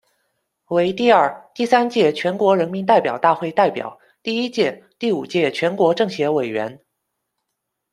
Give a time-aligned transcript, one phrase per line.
[0.69, 6.83] 为第二、第三届全国人民代表大会代表，第一届、第五届全国政协委员。